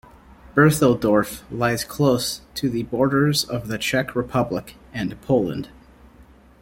Berthelsdorf 0.55 1.43
lies 1.51 1.83
close 1.83 2.41
to 2.55 2.71
the 2.71 2.81
borders 2.81 3.43
of 3.43 3.67
the 3.67 3.77
Czech 3.77 4.15
Republic 4.15 4.75
and 4.91 5.15
Poland. 5.21 5.69